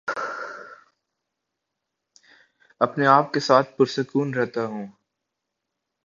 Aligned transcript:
اپنے 2.81 3.05
آپ 3.07 3.33
کے 3.33 3.39
ساتھ 3.39 3.77
پرسکون 3.77 4.33
رہتا 4.33 4.65
ہوں 4.65 4.87